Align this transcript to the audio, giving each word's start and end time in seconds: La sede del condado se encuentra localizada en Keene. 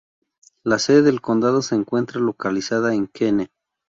La 0.63 0.79
sede 0.79 1.03
del 1.03 1.21
condado 1.21 1.61
se 1.61 1.75
encuentra 1.75 2.19
localizada 2.19 2.95
en 2.95 3.05
Keene. 3.05 3.51